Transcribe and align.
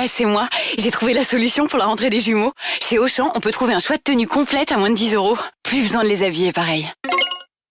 Ouais, 0.00 0.08
c'est 0.08 0.24
moi. 0.24 0.48
J'ai 0.78 0.90
trouvé 0.90 1.12
la 1.12 1.24
solution 1.24 1.66
pour 1.66 1.78
la 1.78 1.84
rentrée 1.84 2.08
des 2.08 2.20
jumeaux. 2.20 2.54
Chez 2.80 2.98
Auchan, 2.98 3.30
on 3.34 3.40
peut 3.40 3.50
trouver 3.50 3.74
un 3.74 3.80
choix 3.80 3.98
de 3.98 4.02
tenue 4.02 4.26
complète 4.26 4.72
à 4.72 4.78
moins 4.78 4.88
de 4.88 4.94
10 4.94 5.12
euros. 5.12 5.36
Plus 5.62 5.82
besoin 5.82 6.04
de 6.04 6.08
les 6.08 6.22
habiller 6.22 6.52
pareil. 6.52 6.90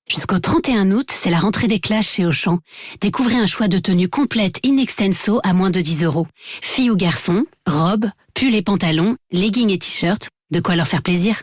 Jusqu'au 0.08 0.38
31 0.38 0.92
août, 0.92 1.10
c'est 1.10 1.32
la 1.32 1.40
rentrée 1.40 1.68
des 1.68 1.80
classes 1.80 2.08
chez 2.08 2.28
Auchan. 2.28 2.60
Découvrez 3.02 3.34
un 3.34 3.48
choix 3.48 3.68
de 3.68 3.80
tenue 3.80 4.10
complète 4.10 4.60
in 4.64 4.78
extenso 4.78 5.40
à 5.44 5.54
moins 5.54 5.72
de 5.72 5.82
10 5.82 6.04
euros. 6.04 6.28
Filles 6.62 6.92
ou 6.92 6.96
garçons, 6.96 7.46
robes, 7.66 8.12
pulls 8.36 8.54
et 8.54 8.62
pantalons, 8.62 9.16
leggings 9.32 9.72
et 9.72 9.80
t-shirts. 9.80 10.30
De 10.52 10.60
quoi 10.60 10.76
leur 10.76 10.88
faire 10.88 11.02
plaisir. 11.02 11.42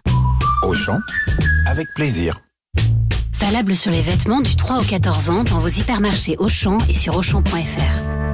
Auchan, 0.63 1.01
avec 1.67 1.89
plaisir. 1.97 2.39
Valable 3.35 3.75
sur 3.75 3.91
les 3.91 4.03
vêtements 4.03 4.41
du 4.41 4.55
3 4.55 4.83
au 4.83 4.85
14 4.85 5.31
ans 5.31 5.43
dans 5.43 5.59
vos 5.59 5.67
hypermarchés 5.67 6.37
Auchan 6.39 6.79
et 6.89 6.95
sur 6.95 7.17
Auchan.fr. 7.17 8.26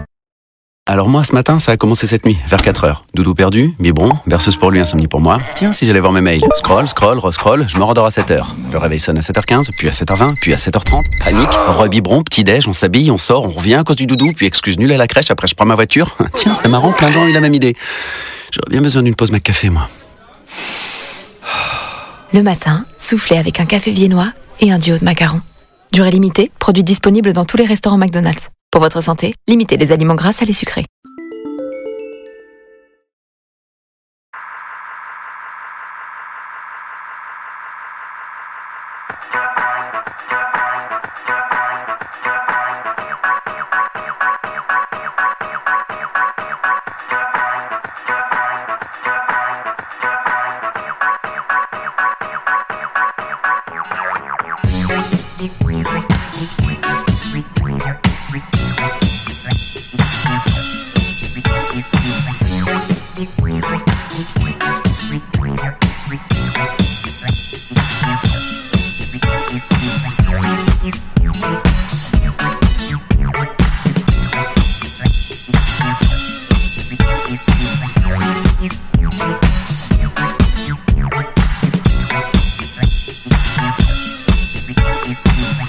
Alors 0.92 1.08
moi, 1.08 1.24
ce 1.24 1.34
matin, 1.34 1.58
ça 1.58 1.72
a 1.72 1.78
commencé 1.78 2.06
cette 2.06 2.26
nuit, 2.26 2.36
vers 2.46 2.60
4 2.60 2.84
heures. 2.84 3.06
Doudou 3.14 3.32
perdu, 3.32 3.74
biberon, 3.80 4.10
berceuse 4.26 4.58
pour 4.58 4.70
lui, 4.70 4.78
insomnie 4.78 5.08
pour 5.08 5.22
moi. 5.22 5.40
Tiens, 5.54 5.72
si 5.72 5.86
j'allais 5.86 6.00
voir 6.00 6.12
mes 6.12 6.20
mails. 6.20 6.42
Scroll, 6.54 6.86
scroll, 6.86 7.18
rescroll, 7.18 7.66
je 7.66 7.78
me 7.78 7.82
rendors 7.82 8.04
à 8.04 8.10
7 8.10 8.30
heures. 8.30 8.54
Le 8.70 8.76
réveil 8.76 9.00
sonne 9.00 9.16
à 9.16 9.22
7h15, 9.22 9.70
puis 9.78 9.88
à 9.88 9.90
7h20, 9.92 10.34
puis 10.42 10.52
à 10.52 10.56
7h30. 10.56 11.00
Panique, 11.24 11.48
re-biberon, 11.48 12.22
petit-déj, 12.22 12.68
on 12.68 12.74
s'habille, 12.74 13.10
on 13.10 13.16
sort, 13.16 13.44
on 13.44 13.48
revient 13.48 13.76
à 13.76 13.84
cause 13.84 13.96
du 13.96 14.06
doudou, 14.06 14.34
puis 14.36 14.44
excuse 14.44 14.78
nulle 14.78 14.92
à 14.92 14.98
la 14.98 15.06
crèche, 15.06 15.30
après 15.30 15.46
je 15.46 15.54
prends 15.54 15.64
ma 15.64 15.76
voiture. 15.76 16.14
Tiens, 16.34 16.54
c'est 16.54 16.68
marrant, 16.68 16.92
plein 16.92 17.08
de 17.08 17.14
gens 17.14 17.22
ont 17.22 17.28
eu 17.28 17.32
la 17.32 17.40
même 17.40 17.54
idée. 17.54 17.74
J'aurais 18.50 18.68
bien 18.68 18.82
besoin 18.82 19.02
d'une 19.02 19.14
pause 19.14 19.32
café, 19.42 19.70
moi. 19.70 19.88
Le 22.34 22.42
matin, 22.42 22.84
soufflez 22.98 23.38
avec 23.38 23.60
un 23.60 23.64
café 23.64 23.92
viennois 23.92 24.32
et 24.60 24.70
un 24.70 24.78
duo 24.78 24.98
de 24.98 25.04
macarons. 25.06 25.40
Durée 25.92 26.10
limitée, 26.10 26.50
produit 26.58 26.84
disponible 26.84 27.34
dans 27.34 27.44
tous 27.44 27.58
les 27.58 27.66
restaurants 27.66 27.98
McDonald's. 27.98 28.48
Pour 28.70 28.80
votre 28.80 29.02
santé, 29.02 29.34
limitez 29.46 29.76
les 29.76 29.92
aliments 29.92 30.14
gras 30.14 30.38
à 30.40 30.46
les 30.46 30.54
sucrés. 30.54 30.86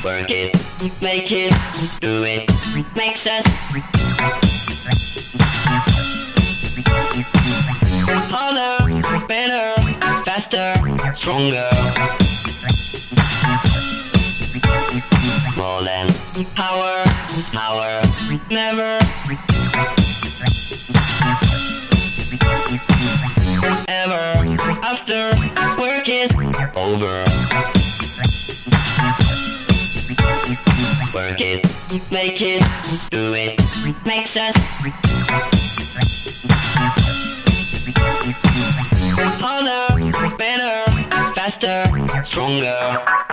Work 0.03 0.29
it, 0.31 0.52
make 1.01 1.31
it, 1.31 1.53
do 2.01 2.23
it, 2.23 2.49
makes 2.95 3.25
us 3.25 3.45
harder, 8.29 9.27
better, 9.27 9.81
faster, 10.25 10.73
stronger. 11.15 11.69
More 15.55 15.83
than 15.83 16.13
power, 16.55 17.03
power, 17.53 18.01
never. 18.49 18.99
Ever 23.87 24.57
after 24.83 25.31
work 25.79 26.09
is 26.09 26.31
over. 26.75 27.72
Work 31.13 31.41
it, 31.41 31.65
make 32.11 32.41
it, 32.41 32.63
do 33.09 33.33
it, 33.33 33.59
makes 34.05 34.35
us 34.37 34.55
harder, 39.39 40.37
better, 40.37 40.91
faster, 41.33 42.23
stronger. 42.23 43.32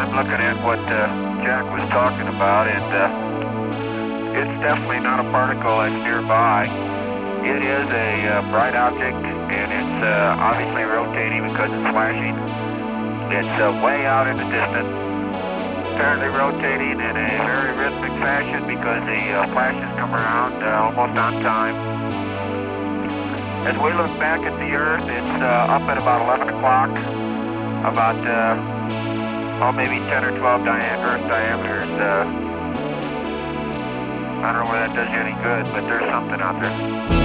I'm 0.00 0.16
looking 0.16 0.40
at 0.40 0.56
what 0.64 0.80
uh, 0.88 1.12
Jack 1.44 1.68
was 1.68 1.84
talking 1.92 2.24
about, 2.24 2.64
and 2.64 2.88
uh, 2.88 4.32
it's 4.32 4.56
definitely 4.64 5.04
not 5.04 5.20
a 5.20 5.28
particle 5.28 5.76
that's 5.76 5.92
nearby. 5.92 6.64
It 7.44 7.60
is 7.60 7.84
a 7.84 8.40
uh, 8.40 8.48
bright 8.48 8.72
object, 8.72 9.20
and 9.20 9.68
it's 9.68 9.98
uh, 10.00 10.40
obviously 10.40 10.88
rotating 10.88 11.44
because 11.44 11.68
it's 11.68 11.88
flashing. 11.92 12.32
It's 13.28 13.54
uh, 13.60 13.76
way 13.84 14.08
out 14.08 14.24
in 14.24 14.40
the 14.40 14.48
distance, 14.48 14.88
apparently 15.92 16.32
rotating 16.32 16.96
in 16.96 17.14
a 17.20 17.30
very 17.44 17.76
rhythmic 17.76 18.16
fashion 18.24 18.64
because 18.64 19.04
the 19.04 19.20
uh, 19.36 19.52
flashes 19.52 19.84
come 20.00 20.16
around 20.16 20.64
almost 20.64 21.12
on 21.20 21.44
time. 21.44 21.76
As 23.68 23.76
we 23.76 23.92
look 23.92 24.08
back 24.16 24.40
at 24.48 24.56
the 24.64 24.72
Earth, 24.72 25.04
it's 25.04 25.44
up 25.44 25.84
at 25.92 26.00
about 26.00 26.24
11 26.24 26.56
o'clock, 26.56 26.88
about, 27.84 28.16
oh, 29.60 29.72
maybe 29.72 29.96
10 30.10 30.24
or 30.24 30.32
12 30.38 30.64
dia- 30.64 30.98
Earth 31.04 31.26
diameters. 31.28 31.88
Uh, 32.00 32.24
I 34.42 34.52
don't 34.52 34.64
know 34.64 34.70
whether 34.72 34.86
that 34.88 34.94
does 34.96 35.08
you 35.12 35.20
any 35.20 35.36
good, 35.42 35.64
but 35.72 35.86
there's 35.88 36.08
something 36.10 36.40
out 36.40 36.58
there. 36.60 37.19